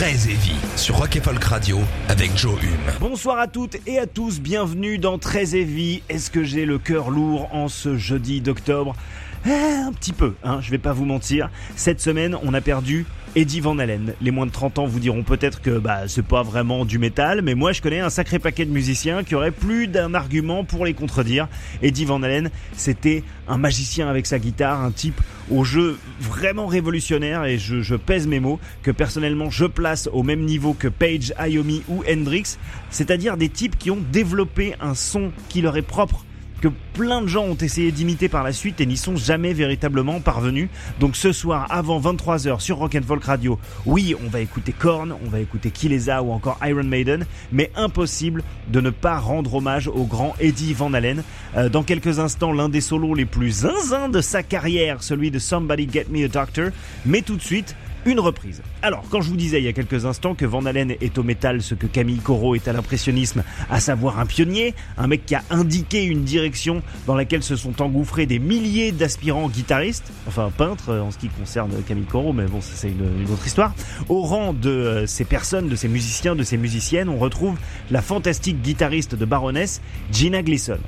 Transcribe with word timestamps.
très 0.00 0.30
heavy 0.30 0.54
sur 0.76 0.96
Rock 0.96 1.16
et 1.16 1.20
Folk 1.20 1.44
Radio 1.44 1.78
avec 2.08 2.34
Joe 2.34 2.54
Hume. 2.62 2.90
Bonsoir 3.00 3.38
à 3.38 3.48
toutes 3.48 3.76
et 3.86 3.98
à 3.98 4.06
tous, 4.06 4.40
bienvenue 4.40 4.96
dans 4.96 5.18
Très 5.18 5.54
Heavy. 5.54 6.02
Est-ce 6.08 6.30
que 6.30 6.42
j'ai 6.42 6.64
le 6.64 6.78
cœur 6.78 7.10
lourd 7.10 7.54
en 7.54 7.68
ce 7.68 7.98
jeudi 7.98 8.40
d'octobre? 8.40 8.96
Eh, 9.44 9.50
Un 9.50 9.92
petit 9.92 10.14
peu, 10.14 10.36
hein, 10.42 10.60
je 10.62 10.70
vais 10.70 10.78
pas 10.78 10.94
vous 10.94 11.04
mentir. 11.04 11.50
Cette 11.76 12.00
semaine, 12.00 12.34
on 12.42 12.54
a 12.54 12.62
perdu 12.62 13.04
Eddie 13.36 13.60
Van 13.60 13.78
Halen. 13.78 14.14
Les 14.20 14.32
moins 14.32 14.46
de 14.46 14.50
30 14.50 14.80
ans 14.80 14.86
vous 14.86 14.98
diront 14.98 15.22
peut-être 15.22 15.62
que 15.62 15.78
bah 15.78 16.08
c'est 16.08 16.24
pas 16.24 16.42
vraiment 16.42 16.84
du 16.84 16.98
métal, 16.98 17.42
mais 17.42 17.54
moi 17.54 17.72
je 17.72 17.80
connais 17.80 18.00
un 18.00 18.10
sacré 18.10 18.40
paquet 18.40 18.64
de 18.64 18.72
musiciens 18.72 19.22
qui 19.22 19.36
auraient 19.36 19.52
plus 19.52 19.86
d'un 19.86 20.14
argument 20.14 20.64
pour 20.64 20.84
les 20.84 20.94
contredire. 20.94 21.46
Eddie 21.80 22.04
Van 22.04 22.22
Halen, 22.22 22.50
c'était 22.72 23.22
un 23.46 23.56
magicien 23.56 24.08
avec 24.08 24.26
sa 24.26 24.40
guitare, 24.40 24.80
un 24.80 24.90
type 24.90 25.20
au 25.48 25.62
jeu 25.62 25.96
vraiment 26.20 26.66
révolutionnaire 26.66 27.44
et 27.44 27.56
je, 27.56 27.82
je 27.82 27.94
pèse 27.94 28.26
mes 28.26 28.40
mots 28.40 28.58
que 28.82 28.90
personnellement 28.90 29.48
je 29.48 29.66
place 29.66 30.08
au 30.12 30.24
même 30.24 30.44
niveau 30.44 30.72
que 30.72 30.88
Page, 30.88 31.32
Iommi 31.38 31.82
ou 31.88 32.02
Hendrix, 32.10 32.56
c'est-à-dire 32.90 33.36
des 33.36 33.48
types 33.48 33.78
qui 33.78 33.92
ont 33.92 34.02
développé 34.12 34.74
un 34.80 34.94
son 34.94 35.30
qui 35.48 35.60
leur 35.60 35.76
est 35.76 35.82
propre 35.82 36.24
que 36.60 36.68
plein 36.94 37.22
de 37.22 37.26
gens 37.26 37.44
ont 37.44 37.56
essayé 37.56 37.92
d'imiter 37.92 38.28
par 38.28 38.42
la 38.42 38.52
suite 38.52 38.80
et 38.80 38.86
n'y 38.86 38.96
sont 38.96 39.16
jamais 39.16 39.52
véritablement 39.52 40.20
parvenus. 40.20 40.68
Donc 40.98 41.16
ce 41.16 41.32
soir, 41.32 41.66
avant 41.70 42.00
23h 42.00 42.60
sur 42.60 42.78
Rock 42.78 42.96
and 42.96 43.06
Folk 43.06 43.24
Radio, 43.24 43.58
oui, 43.86 44.14
on 44.24 44.28
va 44.28 44.40
écouter 44.40 44.72
Korn, 44.72 45.14
on 45.24 45.28
va 45.28 45.40
écouter 45.40 45.70
Kilesa 45.70 46.22
ou 46.22 46.32
encore 46.32 46.58
Iron 46.64 46.84
Maiden, 46.84 47.24
mais 47.52 47.70
impossible 47.76 48.42
de 48.68 48.80
ne 48.80 48.90
pas 48.90 49.18
rendre 49.18 49.54
hommage 49.54 49.88
au 49.88 50.04
grand 50.04 50.34
Eddie 50.40 50.74
Van 50.74 50.92
Halen. 50.92 51.22
Euh, 51.56 51.68
dans 51.68 51.82
quelques 51.82 52.18
instants, 52.18 52.52
l'un 52.52 52.68
des 52.68 52.80
solos 52.80 53.14
les 53.14 53.24
plus 53.24 53.50
zinzins 53.50 54.08
de 54.08 54.20
sa 54.20 54.42
carrière, 54.42 55.02
celui 55.02 55.30
de 55.30 55.38
Somebody 55.38 55.88
Get 55.90 56.06
Me 56.10 56.24
a 56.24 56.28
Doctor, 56.28 56.70
mais 57.06 57.22
tout 57.22 57.36
de 57.36 57.42
suite, 57.42 57.74
une 58.06 58.20
reprise. 58.20 58.62
Alors, 58.82 59.04
quand 59.10 59.20
je 59.20 59.28
vous 59.28 59.36
disais 59.36 59.60
il 59.60 59.64
y 59.64 59.68
a 59.68 59.72
quelques 59.72 60.06
instants 60.06 60.34
que 60.34 60.46
Van 60.46 60.64
Halen 60.64 60.94
est 61.00 61.18
au 61.18 61.22
métal 61.22 61.62
ce 61.62 61.74
que 61.74 61.86
Camille 61.86 62.18
Corot 62.18 62.54
est 62.54 62.68
à 62.68 62.72
l'impressionnisme, 62.72 63.42
à 63.68 63.80
savoir 63.80 64.18
un 64.18 64.26
pionnier, 64.26 64.74
un 64.96 65.06
mec 65.06 65.26
qui 65.26 65.34
a 65.34 65.42
indiqué 65.50 66.04
une 66.04 66.24
direction 66.24 66.82
dans 67.06 67.14
laquelle 67.14 67.42
se 67.42 67.56
sont 67.56 67.82
engouffrés 67.82 68.26
des 68.26 68.38
milliers 68.38 68.92
d'aspirants 68.92 69.48
guitaristes, 69.48 70.12
enfin 70.26 70.50
peintres 70.56 70.94
en 70.94 71.10
ce 71.10 71.18
qui 71.18 71.28
concerne 71.28 71.70
Camille 71.86 72.04
Corot, 72.04 72.32
mais 72.32 72.46
bon, 72.46 72.60
c'est 72.60 72.88
une, 72.88 73.22
une, 73.22 73.30
autre 73.30 73.46
histoire. 73.46 73.74
Au 74.08 74.22
rang 74.22 74.52
de 74.52 74.70
euh, 74.70 75.06
ces 75.06 75.24
personnes, 75.24 75.68
de 75.68 75.76
ces 75.76 75.88
musiciens, 75.88 76.34
de 76.34 76.42
ces 76.42 76.56
musiciennes, 76.56 77.08
on 77.08 77.18
retrouve 77.18 77.58
la 77.90 78.02
fantastique 78.02 78.62
guitariste 78.62 79.14
de 79.14 79.24
Baroness, 79.24 79.80
Gina 80.12 80.42
Gleason. 80.42 80.78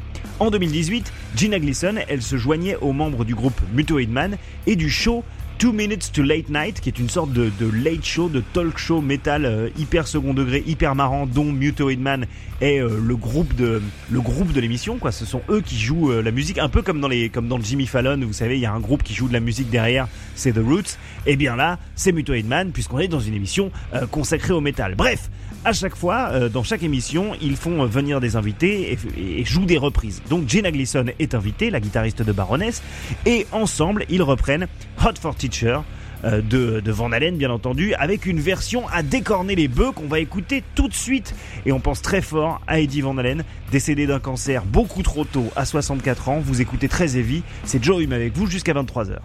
En 0.41 0.51
2018, 0.51 1.13
Gina 1.37 1.59
Gleason, 1.59 1.95
elle 2.09 2.23
se 2.23 2.37
joignait 2.37 2.77
aux 2.77 2.93
membres 2.93 3.25
du 3.25 3.35
groupe 3.35 3.61
Mutoid 3.75 4.09
Man 4.09 4.37
et 4.67 4.77
du 4.77 4.91
show 4.91 5.25
Two 5.63 5.73
Minutes 5.73 6.11
to 6.11 6.25
Late 6.25 6.49
Night, 6.49 6.81
qui 6.81 6.89
est 6.89 6.99
une 6.99 7.09
sorte 7.09 7.33
de, 7.33 7.49
late 7.73 8.05
show, 8.05 8.29
de 8.29 8.41
talk 8.53 8.79
show 8.79 9.01
métal 9.01 9.45
euh, 9.45 9.69
hyper 9.79 10.09
second 10.09 10.35
degré, 10.35 10.65
hyper 10.67 10.97
marrant, 10.97 11.25
dont 11.25 11.53
Mutoid 11.53 12.01
Man 12.01 12.27
est 12.61 12.81
euh, 12.81 12.99
le 13.01 13.15
groupe 13.15 13.55
de 13.55 13.81
l'émission. 14.61 14.99
Ce 15.13 15.25
sont 15.25 15.41
eux 15.49 15.61
qui 15.61 15.79
jouent 15.79 16.11
euh, 16.11 16.21
la 16.21 16.33
musique, 16.33 16.59
un 16.59 16.69
peu 16.69 16.83
comme 16.83 16.99
dans 16.99 17.07
les 17.07 17.31
Jimmy 17.63 17.87
Fallon. 17.87 18.19
Vous 18.27 18.33
savez, 18.33 18.57
il 18.57 18.61
y 18.61 18.67
a 18.67 18.73
un 18.73 18.81
groupe 18.81 19.05
qui 19.05 19.15
joue 19.15 19.29
de 19.29 19.33
la 19.33 19.39
musique 19.39 19.71
derrière, 19.71 20.09
c'est 20.35 20.51
The 20.51 20.59
Roots. 20.59 20.99
Et 21.27 21.37
bien 21.37 21.55
là, 21.55 21.79
c'est 21.95 22.11
Mutoid 22.11 22.45
Man, 22.45 22.73
puisqu'on 22.73 22.99
est 22.99 23.07
dans 23.07 23.21
une 23.21 23.35
émission 23.35 23.71
consacrée 24.11 24.55
au 24.55 24.61
métal. 24.61 24.97
Bref, 24.97 25.31
à 25.65 25.73
chaque 25.73 25.97
fois, 25.97 26.49
dans 26.49 26.63
chaque 26.63 26.83
émission, 26.83 27.33
ils 27.41 27.57
font 27.57 27.85
venir 27.87 28.21
des 28.21 28.37
invités 28.37 28.93
et, 28.93 29.41
et 29.41 29.45
jouent 29.45 29.67
des 29.67 29.79
reprises. 29.79 30.23
Donc 30.29 30.49
Jenna 30.49 30.71
Gleason 30.71 31.07
est 31.19 31.35
invitée, 31.35 31.71
la 31.71 31.81
guitariste 31.81 32.23
de 32.23 32.33
Baroness, 32.33 32.83
et 33.27 33.47
ensemble, 33.53 34.05
ils 34.09 34.23
reprennent 34.23 34.67
Hot 35.05 35.15
for 35.21 35.35
Teacher 35.35 35.79
de, 36.25 36.81
de, 36.81 36.93
Van 36.93 37.13
Halen 37.13 37.37
bien 37.37 37.51
entendu 37.51 37.95
avec 37.95 38.27
une 38.27 38.41
version 38.41 38.87
à 38.89 39.03
décorner 39.03 39.55
les 39.55 39.69
bœufs 39.69 39.93
qu'on 39.93 40.07
va 40.07 40.21
écouter 40.21 40.63
tout 40.75 40.89
de 40.89 40.95
suite. 40.95 41.35
Et 41.67 41.73
on 41.73 41.81
pense 41.81 42.03
très 42.03 42.23
fort 42.23 42.61
à 42.67 42.81
Eddie 42.81 43.01
Van 43.01 43.17
Halen 43.19 43.45
décédé 43.71 44.07
d'un 44.07 44.21
cancer 44.21 44.65
beaucoup 44.65 45.03
trop 45.03 45.25
tôt 45.25 45.51
à 45.57 45.65
64 45.65 46.29
ans. 46.29 46.41
Vous 46.41 46.61
écoutez 46.61 46.89
très 46.89 47.17
heavy. 47.17 47.43
C'est 47.65 47.83
Joe 47.83 48.03
Hume 48.03 48.13
avec 48.13 48.37
vous 48.37 48.47
jusqu'à 48.47 48.73
23h 48.73 49.19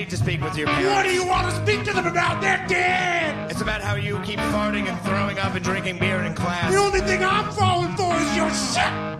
need 0.00 0.08
to 0.08 0.16
speak 0.16 0.40
with 0.40 0.56
your 0.56 0.66
parents. 0.66 0.88
What 0.88 1.02
do 1.04 1.12
you 1.12 1.26
want 1.26 1.50
to 1.50 1.56
speak 1.62 1.84
to 1.84 1.92
them 1.92 2.06
about? 2.06 2.40
They're 2.40 2.64
dead! 2.66 3.50
It's 3.50 3.60
about 3.60 3.82
how 3.82 3.96
you 3.96 4.18
keep 4.20 4.38
farting 4.38 4.88
and 4.88 4.98
throwing 5.02 5.38
up 5.38 5.54
and 5.54 5.62
drinking 5.62 5.98
beer 5.98 6.22
in 6.22 6.34
class. 6.34 6.72
The 6.72 6.78
only 6.78 7.00
thing 7.00 7.22
I'm 7.22 7.52
falling 7.52 7.94
for 7.96 8.16
is 8.16 8.34
your 8.34 8.50
shit! 8.50 9.19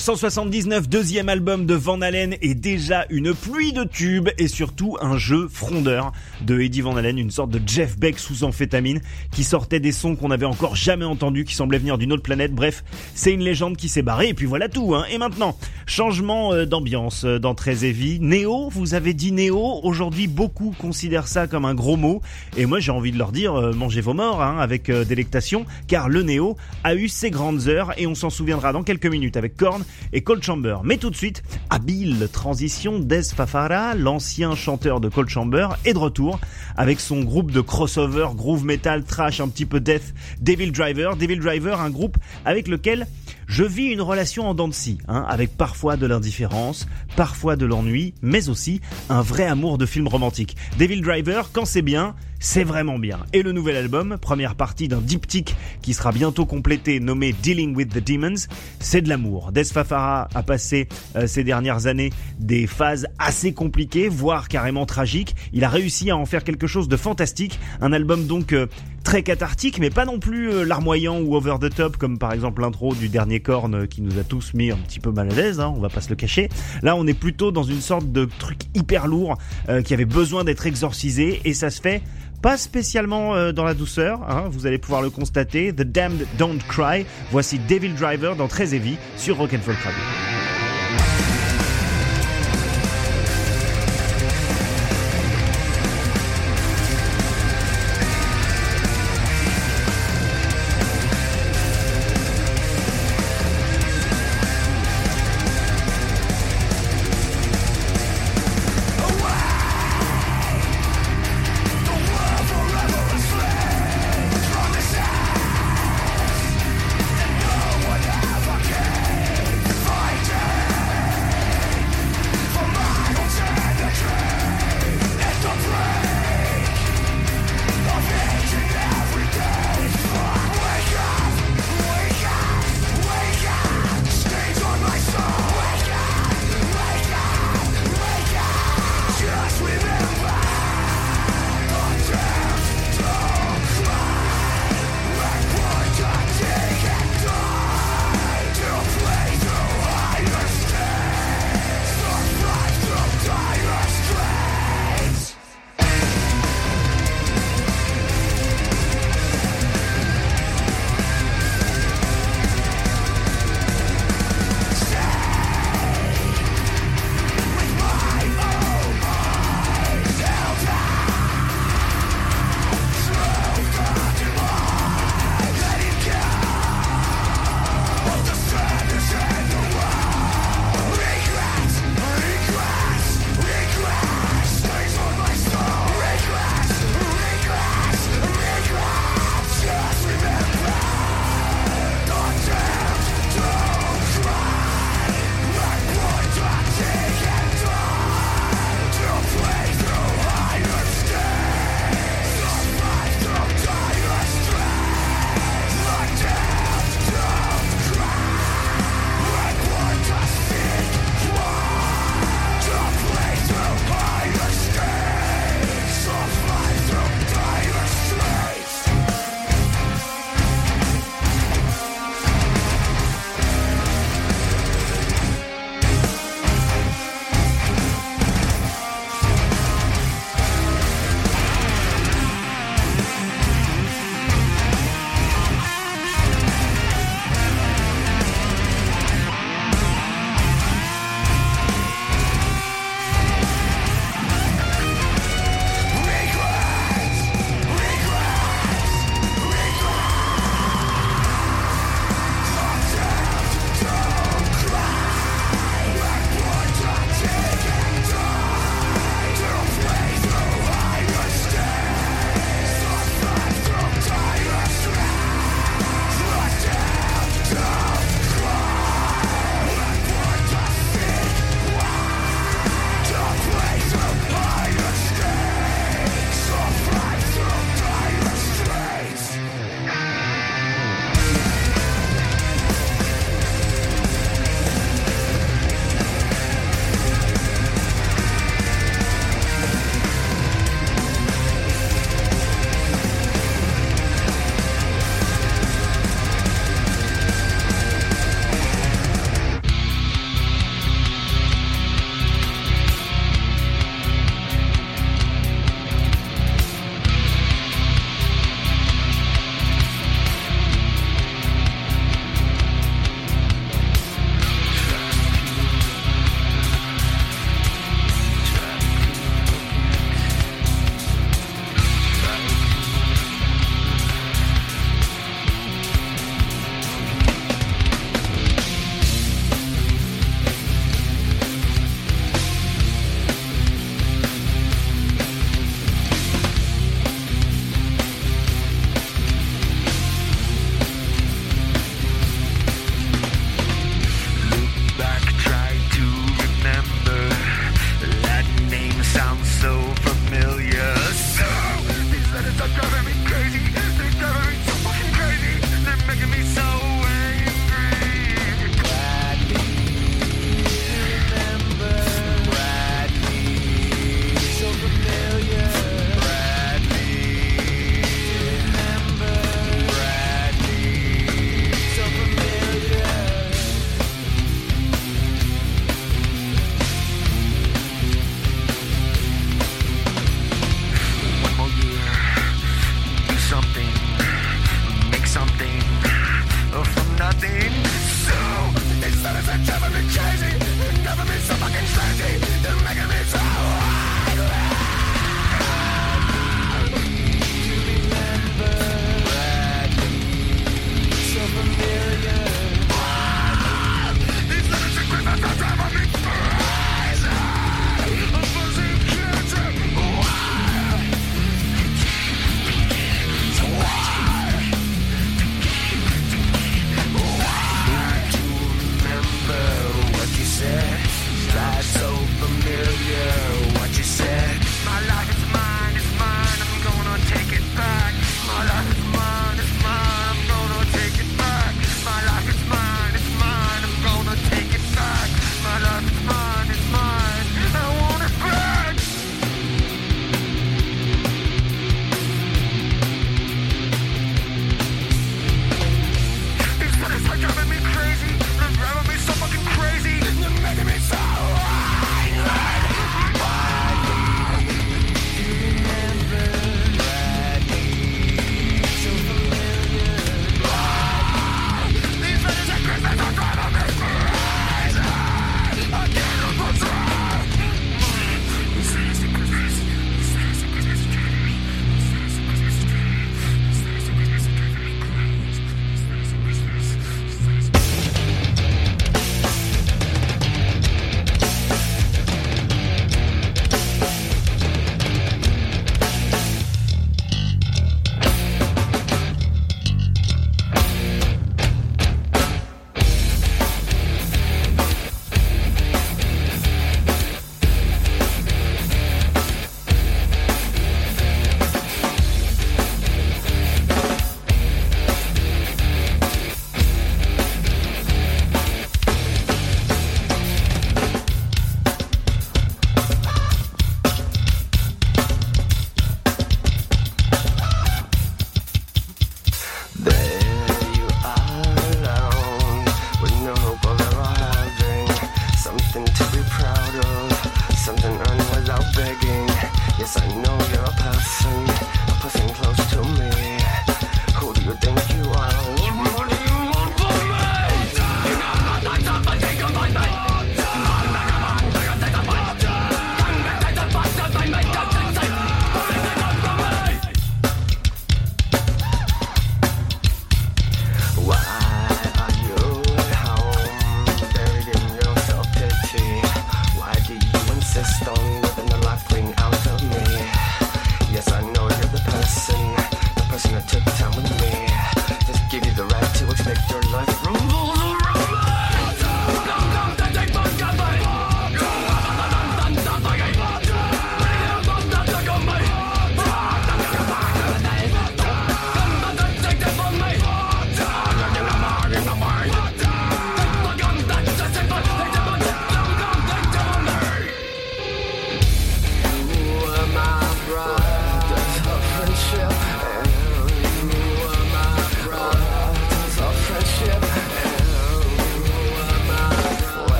1979, 0.00 0.88
deuxième 0.88 1.28
album 1.28 1.66
de 1.66 1.74
Van 1.74 2.00
Halen 2.00 2.34
et 2.40 2.54
déjà 2.54 3.04
une 3.10 3.34
pluie 3.34 3.74
de 3.74 3.84
tubes 3.84 4.30
et 4.38 4.48
surtout 4.48 4.96
un 5.02 5.18
jeu 5.18 5.46
frondeur 5.46 6.12
de 6.40 6.58
Eddie 6.58 6.80
Van 6.80 6.96
Halen, 6.96 7.18
une 7.18 7.30
sorte 7.30 7.50
de 7.50 7.60
Jeff 7.66 7.98
Beck 7.98 8.18
sous 8.18 8.42
amphétamine 8.44 9.02
qui 9.30 9.44
sortait 9.44 9.78
des 9.78 9.92
sons 9.92 10.16
qu'on 10.16 10.28
n'avait 10.28 10.46
encore 10.46 10.74
jamais 10.74 11.04
entendus, 11.04 11.44
qui 11.44 11.54
semblaient 11.54 11.78
venir 11.78 11.98
d'une 11.98 12.14
autre 12.14 12.22
planète. 12.22 12.54
Bref, 12.54 12.82
c'est 13.14 13.34
une 13.34 13.42
légende 13.42 13.76
qui 13.76 13.90
s'est 13.90 14.00
barrée 14.00 14.28
et 14.28 14.34
puis 14.34 14.46
voilà 14.46 14.70
tout. 14.70 14.94
Hein. 14.94 15.04
Et 15.10 15.18
maintenant, 15.18 15.54
changement 15.84 16.54
euh, 16.54 16.64
d'ambiance 16.64 17.24
euh, 17.26 17.38
dans 17.38 17.54
Très 17.54 17.84
Heavy. 17.84 18.20
Néo, 18.20 18.70
vous 18.70 18.94
avez 18.94 19.12
dit 19.12 19.32
Néo. 19.32 19.80
Aujourd'hui, 19.82 20.28
beaucoup 20.28 20.74
considèrent 20.78 21.28
ça 21.28 21.46
comme 21.46 21.66
un 21.66 21.74
gros 21.74 21.98
mot 21.98 22.22
et 22.56 22.64
moi 22.64 22.80
j'ai 22.80 22.90
envie 22.92 23.12
de 23.12 23.18
leur 23.18 23.32
dire 23.32 23.54
euh, 23.54 23.74
mangez 23.74 24.00
vos 24.00 24.14
morts 24.14 24.40
hein, 24.40 24.56
avec 24.60 24.90
délectation 24.90 25.66
car 25.88 26.08
le 26.08 26.22
Néo 26.22 26.56
a 26.84 26.94
eu 26.94 27.08
ses 27.08 27.30
grandes 27.30 27.68
heures 27.68 27.92
et 27.98 28.06
on 28.06 28.14
s'en 28.14 28.30
souviendra 28.30 28.72
dans 28.72 28.82
quelques 28.82 29.04
minutes 29.04 29.36
avec 29.36 29.58
Korn 29.58 29.84
et 30.12 30.22
Cold 30.22 30.42
Chamber. 30.42 30.78
Mais 30.84 30.96
tout 30.96 31.10
de 31.10 31.16
suite, 31.16 31.42
habile 31.70 32.28
transition, 32.32 32.98
Des 32.98 33.22
Fafara, 33.22 33.94
l'ancien 33.94 34.54
chanteur 34.54 35.00
de 35.00 35.08
Cold 35.08 35.28
Chamber, 35.28 35.68
est 35.84 35.92
de 35.92 35.98
retour 35.98 36.40
avec 36.76 37.00
son 37.00 37.22
groupe 37.22 37.50
de 37.50 37.60
crossover, 37.60 38.28
groove 38.34 38.64
metal, 38.64 39.04
trash, 39.04 39.40
un 39.40 39.48
petit 39.48 39.66
peu 39.66 39.80
death, 39.80 40.14
Devil 40.40 40.72
Driver. 40.72 41.16
Devil 41.16 41.38
Driver, 41.38 41.80
un 41.80 41.90
groupe 41.90 42.16
avec 42.44 42.68
lequel 42.68 43.06
je 43.50 43.64
vis 43.64 43.86
une 43.86 44.00
relation 44.00 44.48
en 44.48 44.54
dents 44.54 44.68
de 44.68 44.72
scie, 44.72 44.98
hein, 45.08 45.26
avec 45.28 45.56
parfois 45.56 45.96
de 45.96 46.06
l'indifférence, 46.06 46.86
parfois 47.16 47.56
de 47.56 47.66
l'ennui, 47.66 48.14
mais 48.22 48.48
aussi 48.48 48.80
un 49.08 49.22
vrai 49.22 49.44
amour 49.44 49.76
de 49.76 49.86
film 49.86 50.06
romantique. 50.06 50.56
Devil 50.78 51.00
Driver, 51.00 51.50
quand 51.52 51.64
c'est 51.64 51.82
bien, 51.82 52.14
c'est 52.38 52.62
vraiment 52.62 52.98
bien. 52.98 53.18
Et 53.32 53.42
le 53.42 53.50
nouvel 53.50 53.76
album, 53.76 54.18
première 54.20 54.54
partie 54.54 54.86
d'un 54.86 55.00
diptyque 55.00 55.56
qui 55.82 55.94
sera 55.94 56.12
bientôt 56.12 56.46
complété, 56.46 57.00
nommé 57.00 57.32
Dealing 57.32 57.74
with 57.74 57.92
the 57.92 57.98
Demons, 57.98 58.46
c'est 58.78 59.02
de 59.02 59.08
l'amour. 59.08 59.50
Des 59.50 59.64
Fafara 59.64 60.28
a 60.32 60.42
passé 60.44 60.88
euh, 61.16 61.26
ces 61.26 61.42
dernières 61.42 61.86
années 61.86 62.10
des 62.38 62.68
phases 62.68 63.08
assez 63.18 63.52
compliquées, 63.52 64.08
voire 64.08 64.48
carrément 64.48 64.86
tragiques. 64.86 65.34
Il 65.52 65.64
a 65.64 65.68
réussi 65.68 66.10
à 66.10 66.16
en 66.16 66.24
faire 66.24 66.44
quelque 66.44 66.68
chose 66.68 66.88
de 66.88 66.96
fantastique. 66.96 67.58
Un 67.80 67.92
album 67.92 68.26
donc 68.26 68.52
euh, 68.52 68.66
très 69.04 69.22
cathartique, 69.22 69.78
mais 69.78 69.90
pas 69.90 70.04
non 70.04 70.18
plus 70.18 70.50
euh, 70.50 70.64
larmoyant 70.64 71.20
ou 71.20 71.34
over 71.36 71.56
the 71.60 71.74
top, 71.74 71.96
comme 71.96 72.18
par 72.18 72.32
exemple 72.32 72.62
l'intro 72.62 72.94
du 72.94 73.08
dernier 73.08 73.40
Korn 73.40 73.74
euh, 73.74 73.86
qui 73.86 74.02
nous 74.02 74.18
a 74.18 74.24
tous 74.24 74.54
mis 74.54 74.70
un 74.70 74.76
petit 74.76 75.00
peu 75.00 75.10
mal 75.10 75.30
à 75.30 75.34
l'aise, 75.34 75.60
hein, 75.60 75.72
on 75.74 75.80
va 75.80 75.88
pas 75.88 76.00
se 76.00 76.10
le 76.10 76.16
cacher. 76.16 76.48
Là, 76.82 76.96
on 76.96 77.06
est 77.06 77.14
plutôt 77.14 77.52
dans 77.52 77.62
une 77.62 77.80
sorte 77.80 78.10
de 78.12 78.28
truc 78.38 78.58
hyper 78.74 79.06
lourd 79.06 79.38
euh, 79.68 79.82
qui 79.82 79.94
avait 79.94 80.04
besoin 80.04 80.44
d'être 80.44 80.66
exorcisé, 80.66 81.40
et 81.44 81.54
ça 81.54 81.70
se 81.70 81.80
fait 81.80 82.02
pas 82.42 82.56
spécialement 82.56 83.34
euh, 83.34 83.52
dans 83.52 83.64
la 83.64 83.74
douceur, 83.74 84.22
hein, 84.28 84.44
vous 84.50 84.66
allez 84.66 84.78
pouvoir 84.78 85.02
le 85.02 85.10
constater. 85.10 85.72
The 85.72 85.82
Damned 85.82 86.26
Don't 86.38 86.58
Cry. 86.68 87.04
Voici 87.30 87.58
Devil 87.58 87.90
Driver 87.90 88.34
dans 88.36 88.48
Très 88.48 88.74
Heavy 88.74 88.96
sur 89.16 89.36
Rock'n'Folk 89.36 89.78
Radio. 89.78 90.39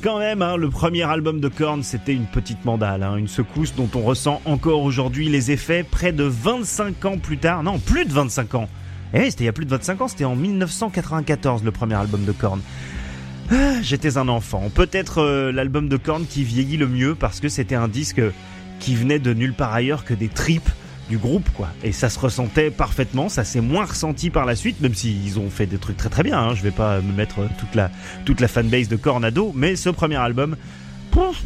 Quand 0.00 0.18
même, 0.18 0.42
hein, 0.42 0.56
le 0.56 0.70
premier 0.70 1.02
album 1.02 1.40
de 1.40 1.48
Korn, 1.48 1.82
c'était 1.82 2.14
une 2.14 2.26
petite 2.26 2.64
mandale, 2.64 3.02
hein, 3.02 3.16
une 3.16 3.28
secousse 3.28 3.74
dont 3.74 3.88
on 3.94 4.00
ressent 4.00 4.40
encore 4.44 4.82
aujourd'hui 4.82 5.28
les 5.28 5.50
effets 5.50 5.82
près 5.82 6.12
de 6.12 6.24
25 6.24 7.04
ans 7.04 7.18
plus 7.18 7.38
tard. 7.38 7.62
Non, 7.62 7.78
plus 7.78 8.04
de 8.04 8.12
25 8.12 8.54
ans. 8.54 8.68
Eh 9.12 9.30
c'était 9.30 9.44
il 9.44 9.46
y 9.46 9.48
a 9.48 9.52
plus 9.52 9.64
de 9.64 9.70
25 9.70 10.00
ans, 10.00 10.08
c'était 10.08 10.24
en 10.24 10.36
1994 10.36 11.64
le 11.64 11.70
premier 11.70 11.94
album 11.94 12.24
de 12.24 12.32
Korn. 12.32 12.60
Ah, 13.50 13.82
J'étais 13.82 14.16
un 14.16 14.28
enfant. 14.28 14.70
Peut-être 14.74 15.18
euh, 15.18 15.52
l'album 15.52 15.88
de 15.88 15.96
Korn 15.96 16.24
qui 16.24 16.44
vieillit 16.44 16.76
le 16.76 16.86
mieux 16.86 17.14
parce 17.14 17.40
que 17.40 17.48
c'était 17.48 17.74
un 17.74 17.88
disque 17.88 18.22
qui 18.78 18.94
venait 18.94 19.18
de 19.18 19.34
nulle 19.34 19.54
part 19.54 19.72
ailleurs 19.72 20.04
que 20.04 20.14
des 20.14 20.28
tripes 20.28 20.70
du 21.10 21.18
groupe 21.18 21.50
quoi 21.54 21.68
et 21.82 21.92
ça 21.92 22.08
se 22.08 22.18
ressentait 22.18 22.70
parfaitement 22.70 23.28
ça 23.28 23.44
s'est 23.44 23.60
moins 23.60 23.84
ressenti 23.84 24.30
par 24.30 24.46
la 24.46 24.54
suite 24.54 24.80
même 24.80 24.94
s'ils 24.94 25.38
ont 25.38 25.50
fait 25.50 25.66
des 25.66 25.76
trucs 25.76 25.96
très 25.96 26.08
très 26.08 26.22
bien 26.22 26.38
hein. 26.38 26.54
je 26.54 26.62
vais 26.62 26.70
pas 26.70 27.00
me 27.00 27.12
mettre 27.12 27.40
toute 27.58 27.74
la 27.74 27.90
toute 28.24 28.40
la 28.40 28.48
fanbase 28.48 28.88
de 28.88 28.96
Cornado 28.96 29.52
mais 29.54 29.76
ce 29.76 29.90
premier 29.90 30.16
album 30.16 30.56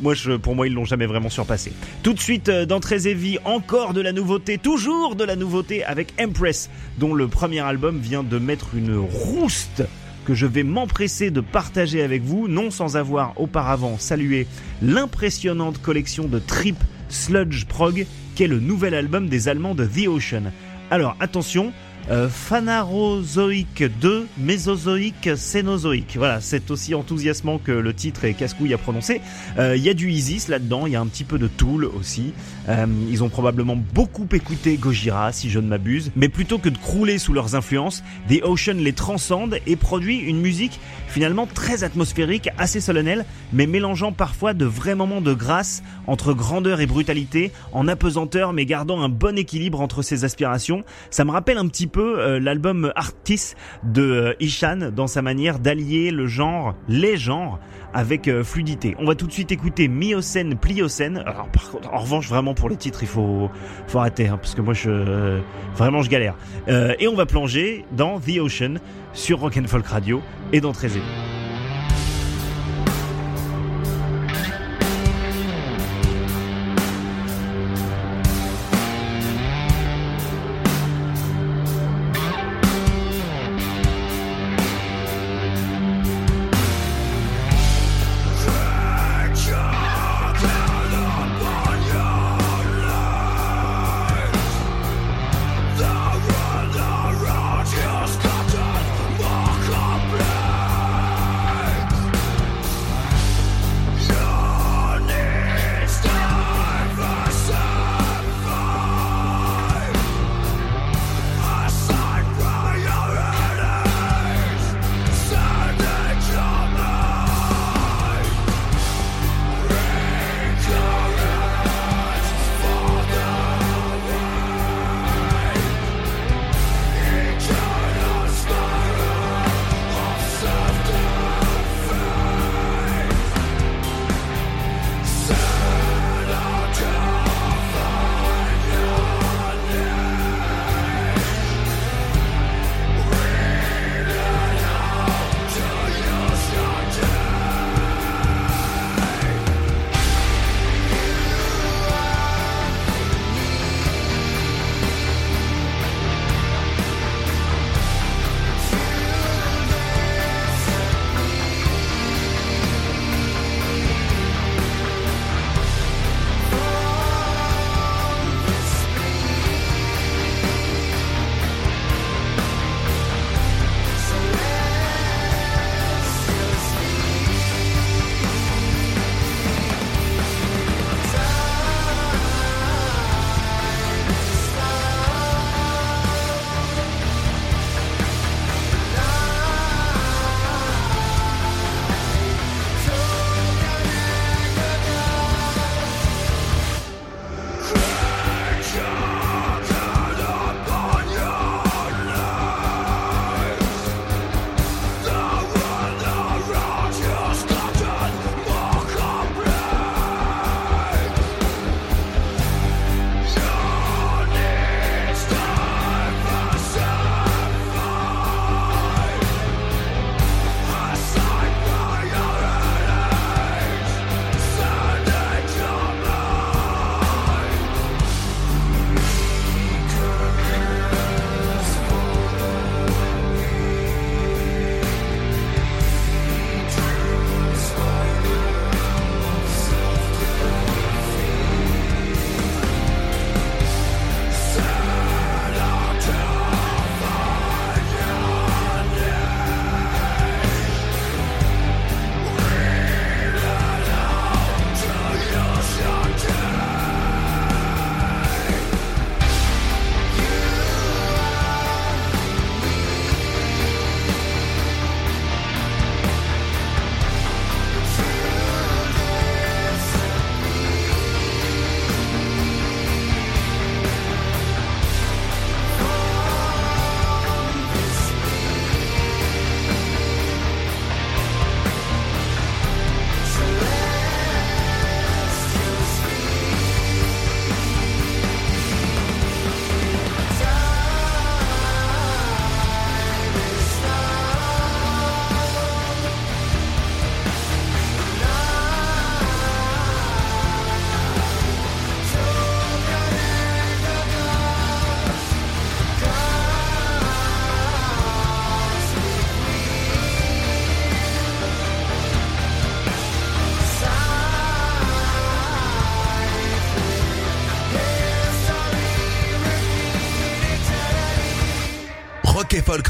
moi 0.02 0.14
pour 0.42 0.54
moi 0.54 0.66
ils 0.66 0.74
l'ont 0.74 0.84
jamais 0.84 1.06
vraiment 1.06 1.30
surpassé 1.30 1.72
tout 2.02 2.12
de 2.12 2.20
suite 2.20 2.48
euh, 2.48 2.66
dans 2.66 2.80
Très 2.80 3.06
encore 3.44 3.94
de 3.94 4.00
la 4.00 4.12
nouveauté 4.12 4.58
toujours 4.58 5.16
de 5.16 5.24
la 5.24 5.36
nouveauté 5.36 5.82
avec 5.84 6.12
Empress 6.20 6.68
dont 6.98 7.14
le 7.14 7.28
premier 7.28 7.60
album 7.60 7.98
vient 7.98 8.22
de 8.22 8.38
mettre 8.38 8.74
une 8.74 8.96
rouste 8.96 9.82
que 10.24 10.34
je 10.34 10.46
vais 10.46 10.62
m'empresser 10.62 11.30
de 11.30 11.40
partager 11.40 12.02
avec 12.02 12.22
vous, 12.22 12.48
non 12.48 12.70
sans 12.70 12.96
avoir 12.96 13.38
auparavant 13.38 13.98
salué 13.98 14.46
l'impressionnante 14.80 15.80
collection 15.82 16.24
de 16.24 16.38
Trip 16.38 16.76
Sludge 17.14 17.64
Prog, 17.64 18.06
qui 18.34 18.42
est 18.42 18.48
le 18.48 18.58
nouvel 18.60 18.94
album 18.94 19.28
des 19.28 19.48
Allemands 19.48 19.74
de 19.74 19.86
The 19.86 20.08
Ocean. 20.08 20.50
Alors 20.90 21.16
attention, 21.20 21.72
euh, 22.10 22.28
Phanarozoïque 22.28 23.84
2, 24.00 24.26
Mésozoïque, 24.38 25.30
Cénozoïque. 25.36 26.16
Voilà, 26.16 26.40
c'est 26.40 26.70
aussi 26.70 26.94
enthousiasmant 26.94 27.58
que 27.58 27.72
le 27.72 27.94
titre 27.94 28.24
est 28.24 28.34
casse-couille 28.34 28.74
à 28.74 28.78
prononcer. 28.78 29.20
Euh, 29.58 29.76
Il 29.76 29.82
y 29.82 29.88
a 29.88 29.94
du 29.94 30.10
Isis 30.10 30.48
là-dedans, 30.48 30.86
il 30.86 30.92
y 30.92 30.96
a 30.96 31.00
un 31.00 31.06
petit 31.06 31.24
peu 31.24 31.38
de 31.38 31.46
Tool 31.46 31.84
aussi. 31.84 32.32
Euh, 32.68 32.86
ils 33.10 33.22
ont 33.22 33.28
probablement 33.28 33.76
beaucoup 33.76 34.26
écouté 34.32 34.76
Gojira, 34.76 35.32
si 35.32 35.50
je 35.50 35.58
ne 35.58 35.68
m'abuse. 35.68 36.10
Mais 36.16 36.28
plutôt 36.28 36.58
que 36.58 36.68
de 36.68 36.78
crouler 36.78 37.18
sous 37.18 37.32
leurs 37.32 37.54
influences, 37.54 38.02
The 38.28 38.42
Ocean 38.42 38.76
les 38.78 38.92
transcende 38.92 39.58
et 39.66 39.76
produit 39.76 40.18
une 40.18 40.40
musique 40.40 40.80
finalement 41.08 41.46
très 41.46 41.84
atmosphérique, 41.84 42.48
assez 42.58 42.80
solennelle, 42.80 43.24
mais 43.52 43.66
mélangeant 43.66 44.10
parfois 44.10 44.52
de 44.52 44.64
vrais 44.64 44.96
moments 44.96 45.20
de 45.20 45.32
grâce 45.32 45.82
entre 46.06 46.34
grandeur 46.34 46.80
et 46.80 46.86
brutalité, 46.86 47.52
en 47.72 47.86
apesanteur 47.86 48.52
mais 48.52 48.66
gardant 48.66 49.00
un 49.00 49.08
bon 49.08 49.38
équilibre 49.38 49.80
entre 49.80 50.02
ses 50.02 50.24
aspirations. 50.24 50.84
Ça 51.10 51.24
me 51.24 51.30
rappelle 51.30 51.58
un 51.58 51.68
petit 51.68 51.86
peu 51.86 51.93
euh, 52.02 52.40
l'album 52.40 52.92
Arctis 52.96 53.54
de 53.82 54.02
euh, 54.02 54.34
Ishan 54.40 54.90
dans 54.94 55.06
sa 55.06 55.22
manière 55.22 55.58
d'allier 55.58 56.10
le 56.10 56.26
genre, 56.26 56.74
les 56.88 57.16
genres, 57.16 57.58
avec 57.92 58.28
euh, 58.28 58.42
fluidité. 58.42 58.96
On 58.98 59.04
va 59.04 59.14
tout 59.14 59.26
de 59.26 59.32
suite 59.32 59.52
écouter 59.52 59.88
Miocène, 59.88 60.56
Pliocène. 60.56 61.18
Alors 61.18 61.48
par 61.48 61.70
contre, 61.70 61.92
en 61.92 61.98
revanche, 61.98 62.28
vraiment 62.28 62.54
pour 62.54 62.68
les 62.68 62.76
titres, 62.76 63.02
il 63.02 63.08
faut, 63.08 63.50
faut 63.86 63.98
arrêter, 63.98 64.28
hein, 64.28 64.38
parce 64.38 64.54
que 64.54 64.60
moi, 64.60 64.74
je, 64.74 65.40
vraiment, 65.76 66.02
je 66.02 66.10
galère. 66.10 66.34
Et 66.68 67.06
on 67.08 67.14
va 67.14 67.26
plonger 67.26 67.84
dans 67.92 68.18
The 68.18 68.38
Ocean 68.40 68.74
sur 69.12 69.40
Rock 69.40 69.56
and 69.56 69.66
Folk 69.66 69.86
Radio 69.86 70.22
et 70.52 70.60
dans 70.60 70.72
Très 70.72 70.96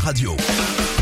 Radio. 0.04 0.93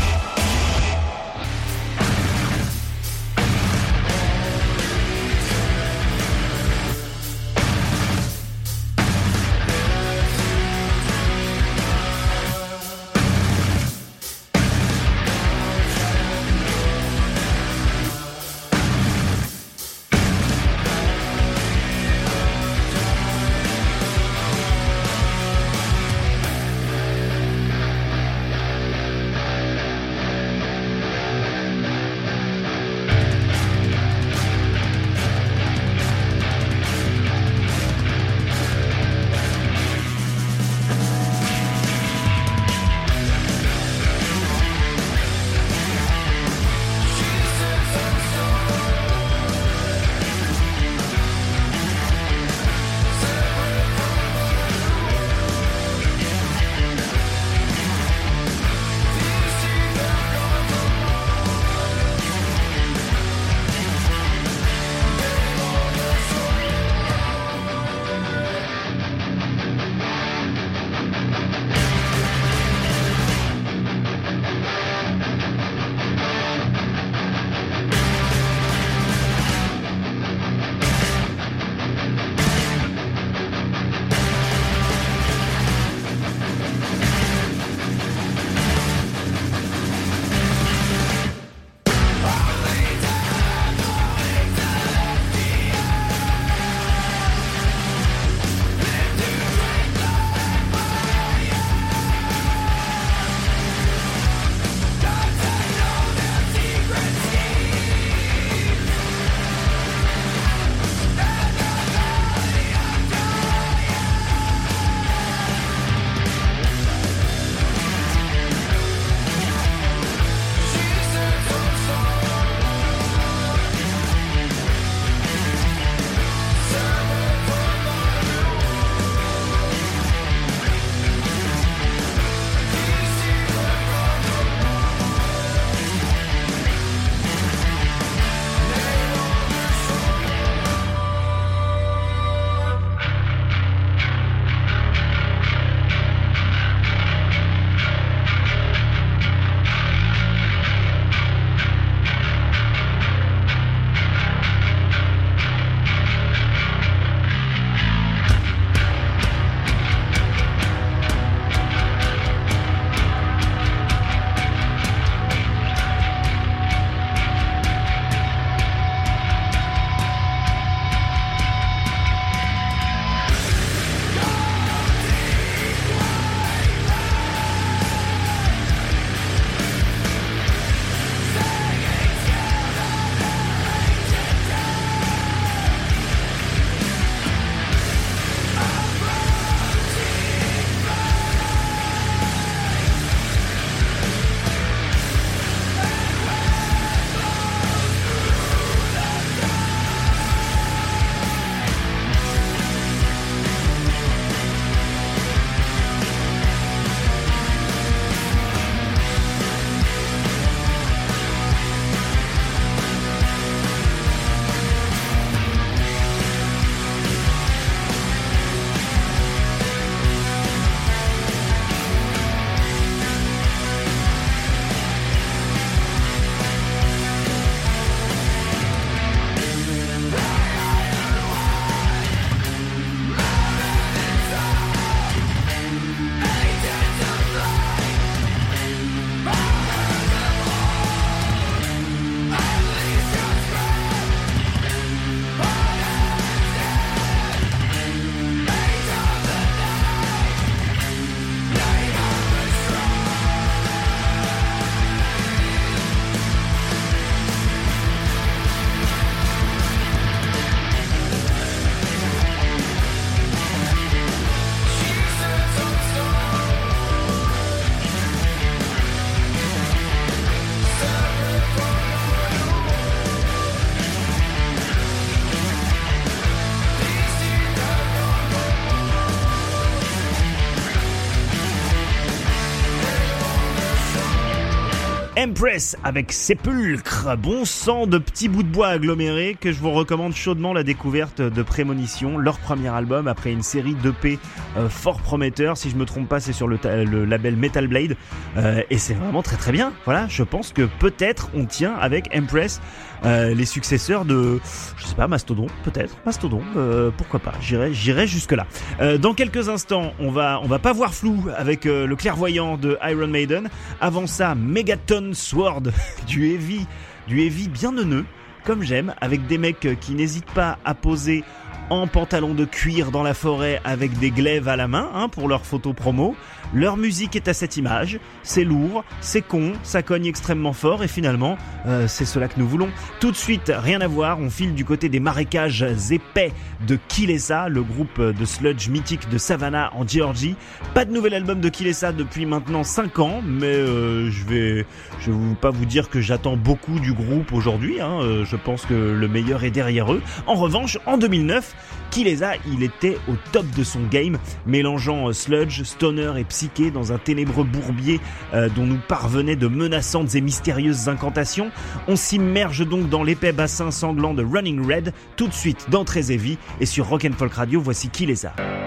Empress 285.23 285.77
avec 285.85 286.11
Sépulcre, 286.11 287.15
bon 287.17 287.45
sang 287.45 287.87
de 287.87 287.97
petits 287.97 288.27
bouts 288.27 288.43
de 288.43 288.49
bois 288.49 288.67
agglomérés 288.67 289.37
que 289.39 289.53
je 289.53 289.59
vous 289.59 289.71
recommande 289.71 290.13
chaudement 290.13 290.51
la 290.51 290.63
découverte 290.63 291.21
de 291.21 291.41
Prémonition, 291.43 292.17
leur 292.17 292.39
premier 292.39 292.67
album 292.67 293.07
après 293.07 293.31
une 293.31 293.41
série 293.41 293.73
d'EP 293.75 294.19
euh, 294.57 294.67
fort 294.67 294.99
prometteur. 294.99 295.55
Si 295.55 295.69
je 295.69 295.77
me 295.77 295.85
trompe 295.85 296.09
pas, 296.09 296.19
c'est 296.19 296.33
sur 296.33 296.49
le, 296.49 296.57
label 297.05 297.37
Metal 297.37 297.67
Blade 297.67 297.95
Euh, 298.35 298.63
et 298.69 298.77
c'est 298.79 298.95
vraiment 298.95 299.21
très 299.21 299.37
très 299.37 299.51
bien. 299.51 299.73
Voilà, 299.85 300.07
je 300.09 300.23
pense 300.23 300.51
que 300.51 300.63
peut-être 300.79 301.29
on 301.35 301.45
tient 301.45 301.75
avec 301.75 302.09
Empress 302.15 302.59
euh, 303.05 303.33
les 303.33 303.45
successeurs 303.45 304.05
de, 304.05 304.39
je 304.77 304.85
sais 304.85 304.95
pas, 304.95 305.07
Mastodon, 305.07 305.47
peut-être, 305.63 305.95
Mastodon, 306.05 306.41
euh, 306.55 306.91
pourquoi 306.95 307.19
pas. 307.19 307.33
J'irai, 307.41 307.73
j'irai 307.73 308.07
jusque 308.07 308.31
là. 308.31 308.47
Euh, 308.79 308.97
dans 308.97 309.13
quelques 309.13 309.49
instants, 309.49 309.93
on 309.99 310.11
va, 310.11 310.39
on 310.41 310.47
va 310.47 310.59
pas 310.59 310.73
voir 310.73 310.93
flou 310.93 311.25
avec 311.35 311.65
le 311.65 311.95
clairvoyant 311.95 312.57
de 312.57 312.77
Iron 312.83 313.07
Maiden. 313.07 313.49
Avant 313.81 314.07
ça, 314.07 314.35
Megaton 314.35 315.11
Sword, 315.13 315.63
du 316.07 316.31
heavy, 316.31 316.65
du 317.07 317.21
heavy 317.21 317.49
bien 317.49 317.71
neuneux, 317.71 318.05
comme 318.45 318.63
j'aime, 318.63 318.93
avec 319.01 319.27
des 319.27 319.37
mecs 319.37 319.67
qui 319.79 319.93
n'hésitent 319.93 320.31
pas 320.31 320.57
à 320.65 320.73
poser 320.73 321.23
en 321.69 321.87
pantalon 321.87 322.33
de 322.33 322.45
cuir 322.45 322.91
dans 322.91 323.03
la 323.03 323.13
forêt 323.13 323.61
avec 323.63 323.97
des 323.99 324.11
glaives 324.11 324.47
à 324.47 324.55
la 324.55 324.67
main 324.67 324.89
hein, 324.93 325.09
pour 325.09 325.27
leur 325.27 325.45
photo 325.45 325.73
promo. 325.73 326.15
Leur 326.53 326.77
musique 326.77 327.15
est 327.15 327.27
à 327.27 327.33
cette 327.33 327.57
image, 327.57 327.99
c'est 328.21 328.43
lourd, 328.43 328.83
c'est 329.01 329.23
con, 329.23 329.53
ça 329.63 329.81
cogne 329.81 330.05
extrêmement 330.05 330.53
fort 330.53 330.83
et 330.83 330.87
finalement 330.87 331.35
euh, 331.65 331.87
c'est 331.87 332.05
cela 332.05 332.27
que 332.27 332.39
nous 332.39 332.47
voulons. 332.47 332.69
Tout 332.99 333.09
de 333.09 333.15
suite, 333.15 333.51
rien 333.55 333.81
à 333.81 333.87
voir, 333.87 334.19
on 334.19 334.29
file 334.29 334.53
du 334.53 334.63
côté 334.63 334.87
des 334.87 334.99
marécages 334.99 335.65
épais 335.89 336.31
de 336.67 336.77
Kilesa, 336.87 337.49
le 337.49 337.63
groupe 337.63 337.99
de 337.99 338.25
sludge 338.25 338.69
mythique 338.69 339.09
de 339.09 339.17
Savannah 339.17 339.71
en 339.75 339.87
Géorgie. 339.87 340.35
Pas 340.75 340.85
de 340.85 340.91
nouvel 340.91 341.15
album 341.15 341.39
de 341.39 341.49
Kilesa 341.49 341.91
depuis 341.91 342.27
maintenant 342.27 342.63
5 342.63 342.99
ans, 342.99 343.21
mais 343.25 343.45
euh, 343.47 344.11
je 344.11 344.25
vais 344.25 344.65
je 344.99 345.11
vais 345.11 345.35
pas 345.41 345.49
vous 345.49 345.65
dire 345.65 345.89
que 345.89 346.01
j'attends 346.01 346.37
beaucoup 346.37 346.79
du 346.79 346.93
groupe 346.93 347.33
aujourd'hui, 347.33 347.81
hein, 347.81 347.99
euh, 348.01 348.25
je 348.25 348.35
pense 348.35 348.65
que 348.65 348.73
le 348.73 349.07
meilleur 349.07 349.43
est 349.43 349.51
derrière 349.51 349.91
eux. 349.91 350.01
En 350.27 350.35
revanche, 350.35 350.77
en 350.85 350.97
2009, 350.97 351.52
Kilesa, 351.91 352.33
il 352.51 352.63
était 352.63 352.97
au 353.07 353.13
top 353.31 353.45
de 353.55 353.63
son 353.63 353.81
game, 353.83 354.17
mélangeant 354.47 355.09
euh, 355.09 355.13
sludge, 355.13 355.63
stoner 355.63 356.13
et 356.17 356.23
psyché 356.23 356.71
dans 356.71 356.91
un 356.91 356.97
ténébreux 356.97 357.43
bourbier 357.43 357.99
euh, 358.33 358.49
dont 358.49 358.65
nous 358.65 358.79
parvenaient 358.87 359.35
de 359.35 359.47
menaçantes 359.47 360.15
et 360.15 360.21
mystérieuses 360.21 360.89
incantations. 360.89 361.51
On 361.87 361.95
s'immerge 361.95 362.67
donc 362.67 362.89
dans 362.89 363.03
l'épais 363.03 363.31
bassin 363.31 363.69
sanglant 363.69 364.13
de 364.13 364.23
Running 364.23 364.65
Red, 364.65 364.93
tout 365.15 365.27
de 365.27 365.33
suite 365.33 365.67
dans 365.69 365.85
Très 365.85 366.11
Heavy, 366.11 366.37
et 366.59 366.65
sur 366.65 366.87
Rock 366.87 367.05
and 367.05 367.15
Folk 367.17 367.33
Radio, 367.33 367.61
voici 367.61 367.89
Kilesa. 367.89 368.33
Thank 368.35 368.62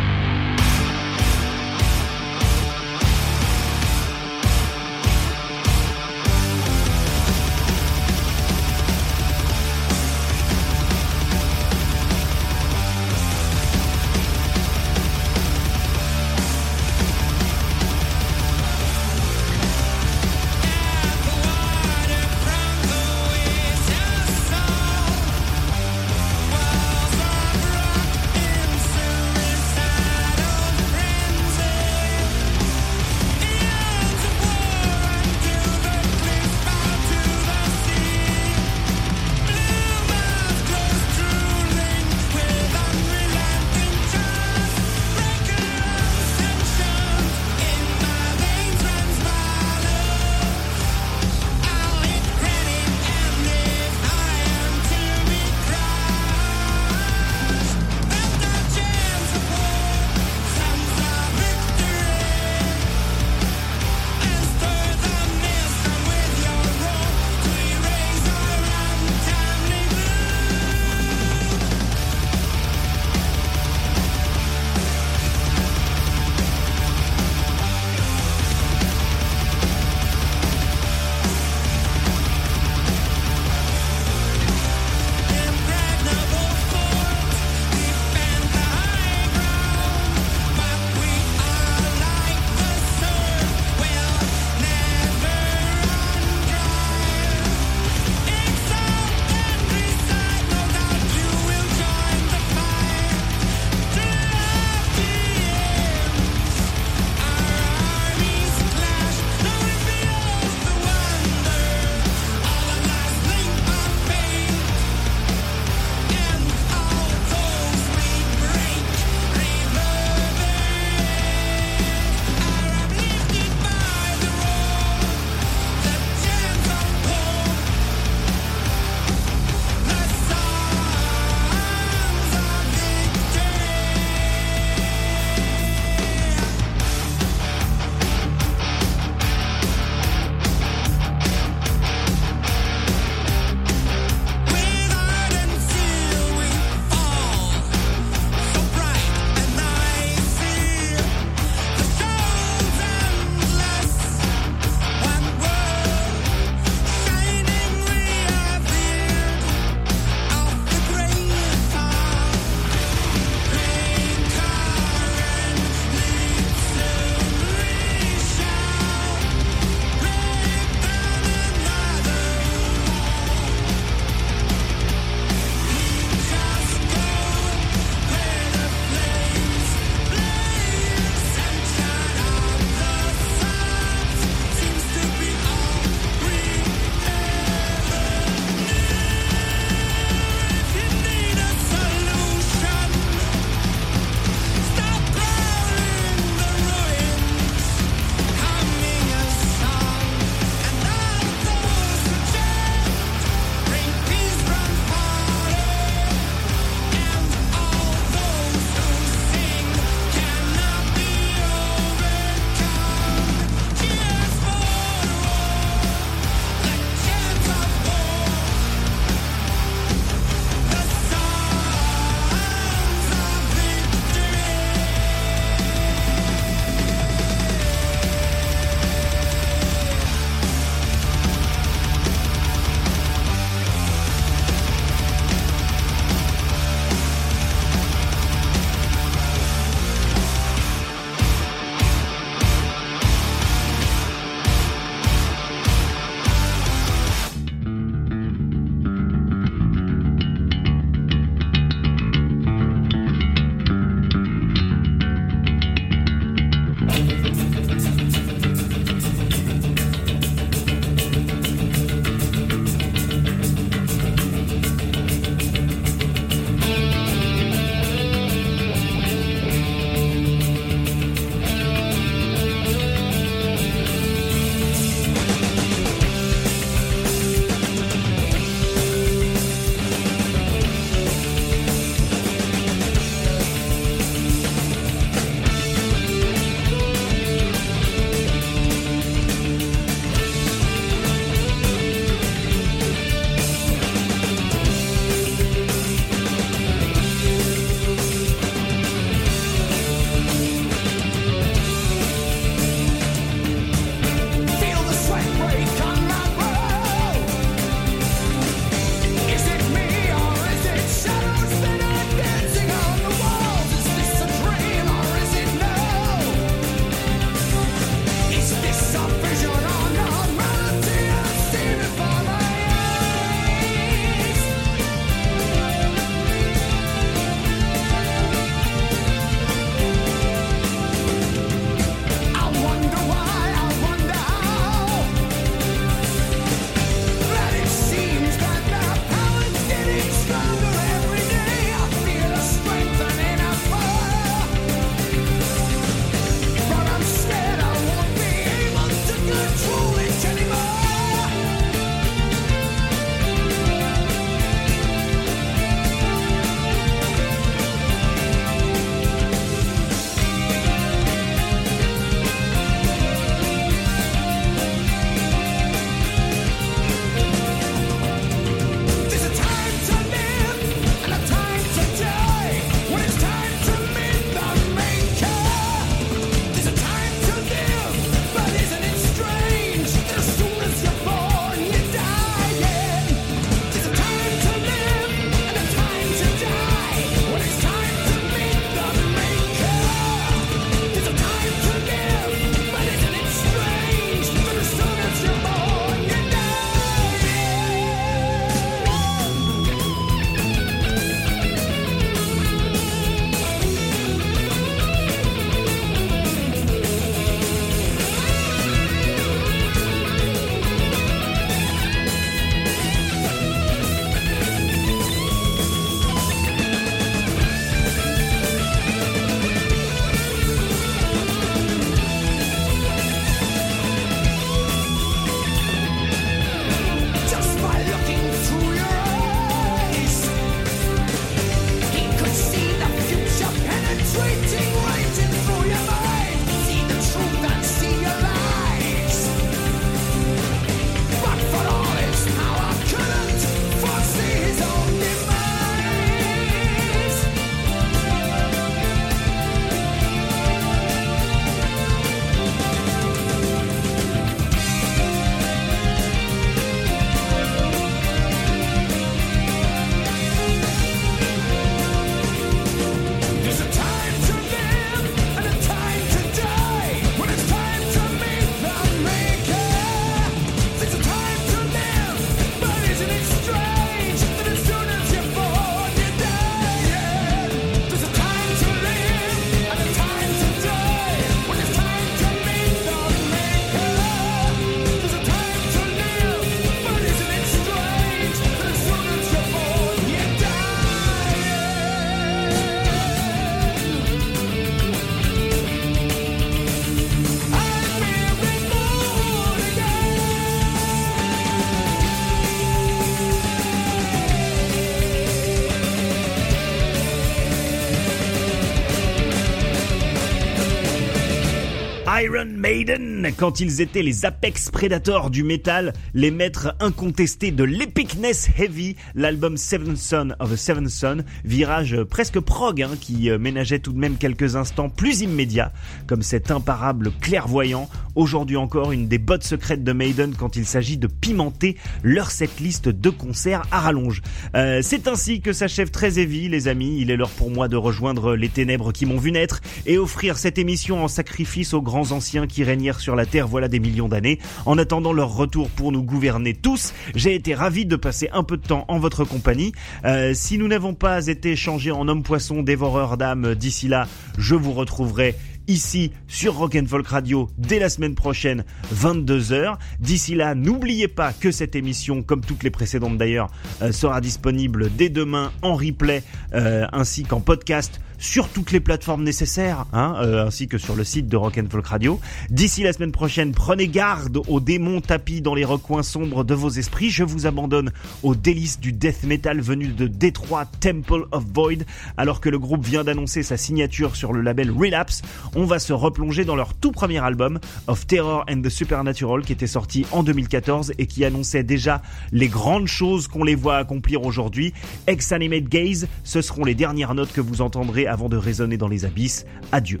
Maiden, 512.66 513.30
quand 513.36 513.60
ils 513.60 513.80
étaient 513.80 514.02
les 514.02 514.24
apex 514.24 514.72
prédateurs 514.72 515.30
du 515.30 515.44
métal, 515.44 515.92
les 516.14 516.32
maîtres 516.32 516.74
incontestés 516.80 517.52
de 517.52 517.62
l'epicness 517.62 518.48
heavy, 518.58 518.96
l'album 519.14 519.56
Seven 519.56 519.94
Son 519.94 520.30
of 520.40 520.50
a 520.50 520.56
Seven 520.56 520.88
Son, 520.88 521.18
virage 521.44 522.02
presque 522.02 522.40
prog, 522.40 522.82
hein, 522.82 522.90
qui 523.00 523.30
euh, 523.30 523.38
ménageait 523.38 523.78
tout 523.78 523.92
de 523.92 524.00
même 524.00 524.16
quelques 524.16 524.56
instants 524.56 524.88
plus 524.88 525.20
immédiats, 525.20 525.70
comme 526.08 526.22
cet 526.22 526.50
imparable 526.50 527.12
clairvoyant, 527.20 527.88
aujourd'hui 528.16 528.56
encore 528.56 528.92
une 528.92 529.06
des 529.06 529.18
bottes 529.18 529.44
secrètes 529.44 529.84
de 529.84 529.92
Maiden 529.92 530.34
quand 530.36 530.56
il 530.56 530.66
s'agit 530.66 530.96
de 530.96 531.06
pimenter 531.06 531.76
leur 532.02 532.30
setlist 532.30 532.88
de 532.88 533.10
concerts 533.10 533.62
à 533.70 533.80
rallonge. 533.80 534.22
Euh, 534.54 534.80
c'est 534.82 535.06
ainsi 535.06 535.40
que 535.40 535.52
s'achève 535.52 535.90
très 535.90 536.18
heavy, 536.18 536.48
les 536.48 536.68
amis. 536.68 536.98
Il 537.00 537.10
est 537.10 537.16
l'heure 537.16 537.30
pour 537.30 537.50
moi 537.50 537.68
de 537.68 537.76
rejoindre 537.76 538.34
les 538.34 538.48
ténèbres 538.48 538.92
qui 538.92 539.06
m'ont 539.06 539.18
vu 539.18 539.32
naître 539.32 539.60
et 539.86 539.98
offrir 539.98 540.38
cette 540.38 540.58
émission 540.58 541.04
en 541.04 541.08
sacrifice 541.08 541.74
aux 541.74 541.82
grands 541.82 542.12
anciens 542.12 542.46
qui 542.46 542.64
régnèrent 542.64 543.00
sur 543.00 543.14
la 543.14 543.26
terre 543.26 543.46
voilà 543.46 543.68
des 543.68 543.78
millions 543.78 544.08
d'années. 544.08 544.38
En 544.64 544.78
attendant 544.78 545.12
leur 545.12 545.34
retour 545.34 545.70
pour 545.70 545.92
nous 545.92 546.02
gouverner 546.02 546.54
tous, 546.54 546.94
j'ai 547.14 547.34
été 547.34 547.54
ravi 547.54 547.86
de 547.86 547.96
passer 547.96 548.28
un 548.32 548.42
peu 548.42 548.56
de 548.56 548.66
temps 548.66 548.84
en 548.88 548.98
votre 548.98 549.24
compagnie. 549.24 549.72
Euh, 550.04 550.32
si 550.34 550.58
nous 550.58 550.68
n'avons 550.68 550.94
pas 550.94 551.26
été 551.26 551.56
changés 551.56 551.90
en 551.90 552.08
homme-poisson 552.08 552.62
dévoreur 552.62 553.16
d'âmes 553.16 553.54
d'ici 553.54 553.88
là, 553.88 554.08
je 554.38 554.54
vous 554.54 554.72
retrouverai 554.72 555.34
ici 555.68 556.12
sur 556.26 556.56
Rock'n'Folk 556.56 557.06
Radio 557.08 557.48
dès 557.58 557.78
la 557.78 557.88
semaine 557.88 558.14
prochaine 558.14 558.64
22h. 558.94 559.76
D'ici 560.00 560.34
là, 560.34 560.54
n'oubliez 560.54 561.08
pas 561.08 561.32
que 561.32 561.50
cette 561.50 561.74
émission, 561.76 562.22
comme 562.22 562.40
toutes 562.40 562.62
les 562.62 562.70
précédentes 562.70 563.18
d'ailleurs, 563.18 563.50
euh, 563.82 563.92
sera 563.92 564.20
disponible 564.20 564.90
dès 564.96 565.08
demain 565.08 565.52
en 565.62 565.74
replay 565.74 566.22
euh, 566.54 566.86
ainsi 566.92 567.24
qu'en 567.24 567.40
podcast 567.40 568.00
sur 568.18 568.48
toutes 568.48 568.72
les 568.72 568.80
plateformes 568.80 569.22
nécessaires, 569.22 569.86
hein, 569.92 570.16
euh, 570.20 570.46
ainsi 570.46 570.68
que 570.68 570.78
sur 570.78 570.96
le 570.96 571.04
site 571.04 571.28
de 571.28 571.36
Rock'n'Folk 571.36 571.86
Radio. 571.86 572.20
D'ici 572.50 572.82
la 572.82 572.92
semaine 572.92 573.12
prochaine, 573.12 573.52
prenez 573.52 573.88
garde 573.88 574.38
aux 574.48 574.60
démons 574.60 575.00
tapis 575.00 575.40
dans 575.40 575.54
les 575.54 575.64
recoins 575.64 576.02
sombres 576.02 576.44
de 576.44 576.54
vos 576.54 576.70
esprits. 576.70 577.10
Je 577.10 577.24
vous 577.24 577.46
abandonne 577.46 577.92
aux 578.22 578.34
délices 578.34 578.80
du 578.80 578.92
death 578.92 579.24
metal 579.24 579.60
venu 579.60 579.88
de 579.88 580.06
Détroit 580.06 580.64
Temple 580.80 581.26
of 581.32 581.44
Void, 581.54 581.84
alors 582.16 582.40
que 582.40 582.48
le 582.48 582.58
groupe 582.58 582.84
vient 582.84 583.04
d'annoncer 583.04 583.42
sa 583.42 583.56
signature 583.56 584.16
sur 584.16 584.32
le 584.32 584.40
label 584.40 584.70
Relapse. 584.70 585.22
On 585.54 585.64
va 585.64 585.78
se 585.78 585.92
replonger 585.92 586.44
dans 586.44 586.56
leur 586.56 586.74
tout 586.74 586.92
premier 586.92 587.18
album, 587.18 587.58
Of 587.86 588.06
Terror 588.06 588.44
and 588.50 588.62
the 588.62 588.68
Supernatural, 588.68 589.42
qui 589.42 589.52
était 589.52 589.66
sorti 589.66 590.06
en 590.12 590.22
2014 590.22 590.92
et 590.98 591.06
qui 591.06 591.24
annonçait 591.24 591.62
déjà 591.62 592.02
les 592.32 592.48
grandes 592.48 592.86
choses 592.86 593.28
qu'on 593.28 593.44
les 593.44 593.54
voit 593.54 593.76
accomplir 593.76 594.24
aujourd'hui. 594.24 594.72
Ex-Animate 595.06 595.64
Gaze, 595.64 596.08
ce 596.24 596.40
seront 596.40 596.64
les 596.64 596.74
dernières 596.74 597.14
notes 597.14 597.32
que 597.32 597.40
vous 597.40 597.60
entendrez 597.60 598.05
avant 598.06 598.28
de 598.28 598.36
résonner 598.36 598.76
dans 598.76 598.88
les 598.88 599.04
abysses. 599.04 599.46
Adieu. 599.72 600.00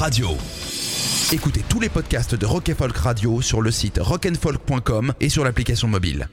Radio. 0.00 0.30
Écoutez 1.30 1.62
tous 1.68 1.78
les 1.78 1.90
podcasts 1.90 2.34
de 2.34 2.46
Rock 2.46 2.72
Folk 2.72 2.96
Radio 2.96 3.42
sur 3.42 3.60
le 3.60 3.70
site 3.70 3.98
rockandfolk.com 4.00 5.12
et 5.20 5.28
sur 5.28 5.44
l'application 5.44 5.88
mobile. 5.88 6.30